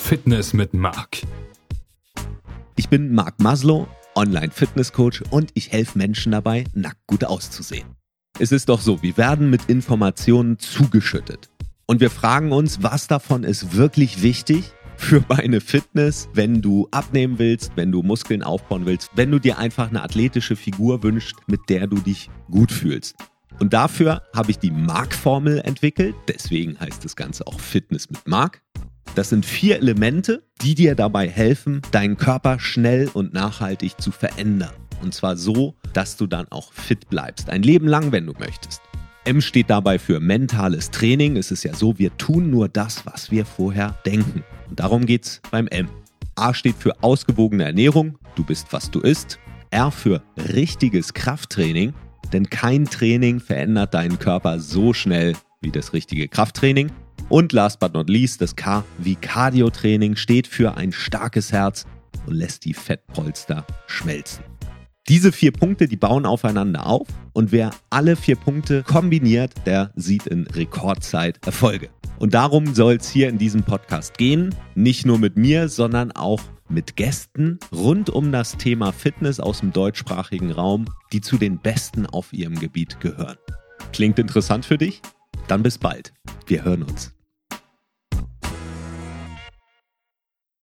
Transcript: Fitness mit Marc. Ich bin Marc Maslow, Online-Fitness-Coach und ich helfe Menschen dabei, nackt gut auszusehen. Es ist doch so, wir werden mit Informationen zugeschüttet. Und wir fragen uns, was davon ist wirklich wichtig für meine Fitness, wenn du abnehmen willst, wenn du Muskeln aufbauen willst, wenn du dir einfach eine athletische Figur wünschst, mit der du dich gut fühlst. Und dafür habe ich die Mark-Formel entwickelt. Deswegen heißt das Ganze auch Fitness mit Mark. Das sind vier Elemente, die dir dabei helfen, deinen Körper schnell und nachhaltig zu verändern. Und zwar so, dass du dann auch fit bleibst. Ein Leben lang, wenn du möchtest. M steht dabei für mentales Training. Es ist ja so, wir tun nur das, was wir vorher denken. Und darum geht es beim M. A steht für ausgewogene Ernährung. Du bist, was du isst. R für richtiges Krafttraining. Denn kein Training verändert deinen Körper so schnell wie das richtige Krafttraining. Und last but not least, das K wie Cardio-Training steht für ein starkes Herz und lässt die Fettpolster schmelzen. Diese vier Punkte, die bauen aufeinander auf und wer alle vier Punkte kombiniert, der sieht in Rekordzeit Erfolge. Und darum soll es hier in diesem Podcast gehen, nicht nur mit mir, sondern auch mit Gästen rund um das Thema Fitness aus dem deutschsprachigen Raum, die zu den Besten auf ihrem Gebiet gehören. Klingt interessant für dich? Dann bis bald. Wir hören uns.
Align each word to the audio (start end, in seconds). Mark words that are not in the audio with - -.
Fitness 0.00 0.52
mit 0.52 0.74
Marc. 0.74 1.18
Ich 2.74 2.88
bin 2.88 3.14
Marc 3.14 3.38
Maslow, 3.38 3.86
Online-Fitness-Coach 4.16 5.22
und 5.30 5.52
ich 5.54 5.70
helfe 5.70 5.96
Menschen 5.96 6.32
dabei, 6.32 6.64
nackt 6.74 7.06
gut 7.06 7.22
auszusehen. 7.22 7.86
Es 8.40 8.50
ist 8.50 8.68
doch 8.68 8.80
so, 8.80 9.02
wir 9.04 9.16
werden 9.16 9.50
mit 9.50 9.66
Informationen 9.66 10.58
zugeschüttet. 10.58 11.48
Und 11.86 12.00
wir 12.00 12.10
fragen 12.10 12.50
uns, 12.50 12.82
was 12.82 13.06
davon 13.06 13.44
ist 13.44 13.76
wirklich 13.76 14.20
wichtig 14.22 14.72
für 14.96 15.22
meine 15.28 15.60
Fitness, 15.60 16.28
wenn 16.34 16.60
du 16.60 16.88
abnehmen 16.90 17.38
willst, 17.38 17.70
wenn 17.76 17.92
du 17.92 18.02
Muskeln 18.02 18.42
aufbauen 18.42 18.86
willst, 18.86 19.10
wenn 19.14 19.30
du 19.30 19.38
dir 19.38 19.58
einfach 19.58 19.90
eine 19.90 20.02
athletische 20.02 20.56
Figur 20.56 21.04
wünschst, 21.04 21.36
mit 21.46 21.60
der 21.68 21.86
du 21.86 22.00
dich 22.00 22.30
gut 22.50 22.72
fühlst. 22.72 23.14
Und 23.60 23.74
dafür 23.74 24.22
habe 24.34 24.50
ich 24.50 24.58
die 24.58 24.72
Mark-Formel 24.72 25.60
entwickelt. 25.60 26.16
Deswegen 26.26 26.80
heißt 26.80 27.04
das 27.04 27.14
Ganze 27.14 27.46
auch 27.46 27.60
Fitness 27.60 28.10
mit 28.10 28.26
Mark. 28.26 28.62
Das 29.16 29.28
sind 29.28 29.44
vier 29.44 29.76
Elemente, 29.76 30.44
die 30.62 30.74
dir 30.74 30.94
dabei 30.94 31.28
helfen, 31.28 31.82
deinen 31.90 32.16
Körper 32.16 32.60
schnell 32.60 33.10
und 33.12 33.34
nachhaltig 33.34 34.00
zu 34.00 34.12
verändern. 34.12 34.70
Und 35.02 35.14
zwar 35.14 35.36
so, 35.36 35.74
dass 35.92 36.16
du 36.16 36.26
dann 36.26 36.46
auch 36.50 36.72
fit 36.72 37.08
bleibst. 37.08 37.50
Ein 37.50 37.62
Leben 37.62 37.88
lang, 37.88 38.12
wenn 38.12 38.26
du 38.26 38.34
möchtest. 38.38 38.80
M 39.24 39.40
steht 39.40 39.68
dabei 39.68 39.98
für 39.98 40.20
mentales 40.20 40.90
Training. 40.90 41.36
Es 41.36 41.50
ist 41.50 41.64
ja 41.64 41.74
so, 41.74 41.98
wir 41.98 42.16
tun 42.16 42.50
nur 42.50 42.68
das, 42.68 43.04
was 43.04 43.30
wir 43.30 43.44
vorher 43.44 43.98
denken. 44.06 44.44
Und 44.68 44.80
darum 44.80 45.06
geht 45.06 45.24
es 45.24 45.42
beim 45.50 45.66
M. 45.68 45.88
A 46.36 46.54
steht 46.54 46.76
für 46.76 47.02
ausgewogene 47.02 47.64
Ernährung. 47.64 48.16
Du 48.36 48.44
bist, 48.44 48.68
was 48.70 48.90
du 48.90 49.00
isst. 49.00 49.38
R 49.70 49.90
für 49.90 50.22
richtiges 50.54 51.12
Krafttraining. 51.14 51.92
Denn 52.32 52.48
kein 52.48 52.86
Training 52.86 53.40
verändert 53.40 53.92
deinen 53.92 54.18
Körper 54.18 54.60
so 54.60 54.92
schnell 54.92 55.34
wie 55.60 55.70
das 55.70 55.92
richtige 55.92 56.28
Krafttraining. 56.28 56.90
Und 57.30 57.52
last 57.52 57.78
but 57.78 57.94
not 57.94 58.10
least, 58.10 58.42
das 58.42 58.56
K 58.56 58.84
wie 58.98 59.14
Cardio-Training 59.14 60.16
steht 60.16 60.48
für 60.48 60.76
ein 60.76 60.90
starkes 60.90 61.52
Herz 61.52 61.86
und 62.26 62.34
lässt 62.34 62.64
die 62.64 62.74
Fettpolster 62.74 63.64
schmelzen. 63.86 64.44
Diese 65.08 65.30
vier 65.30 65.52
Punkte, 65.52 65.86
die 65.86 65.96
bauen 65.96 66.26
aufeinander 66.26 66.86
auf 66.86 67.06
und 67.32 67.52
wer 67.52 67.70
alle 67.88 68.16
vier 68.16 68.34
Punkte 68.34 68.82
kombiniert, 68.82 69.52
der 69.64 69.92
sieht 69.94 70.26
in 70.26 70.48
Rekordzeit 70.48 71.38
Erfolge. 71.46 71.88
Und 72.18 72.34
darum 72.34 72.74
soll 72.74 72.94
es 72.94 73.08
hier 73.08 73.28
in 73.28 73.38
diesem 73.38 73.62
Podcast 73.62 74.18
gehen, 74.18 74.52
nicht 74.74 75.06
nur 75.06 75.18
mit 75.18 75.36
mir, 75.36 75.68
sondern 75.68 76.10
auch 76.10 76.40
mit 76.68 76.96
Gästen 76.96 77.60
rund 77.72 78.10
um 78.10 78.32
das 78.32 78.56
Thema 78.56 78.92
Fitness 78.92 79.38
aus 79.38 79.60
dem 79.60 79.72
deutschsprachigen 79.72 80.50
Raum, 80.50 80.86
die 81.12 81.20
zu 81.20 81.38
den 81.38 81.58
Besten 81.58 82.06
auf 82.06 82.32
ihrem 82.32 82.58
Gebiet 82.58 82.98
gehören. 82.98 83.38
Klingt 83.92 84.18
interessant 84.18 84.66
für 84.66 84.78
dich? 84.78 85.00
Dann 85.46 85.62
bis 85.62 85.78
bald. 85.78 86.12
Wir 86.46 86.64
hören 86.64 86.82
uns. 86.82 87.14